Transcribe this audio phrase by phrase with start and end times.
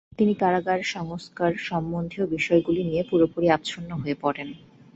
[0.17, 4.49] তিনি কারাগার সংস্কার সম্বন্ধীয় বিষয়গুলি নিয়ে পুরোপুরি আচ্ছন্ন হয়ে পড়েন।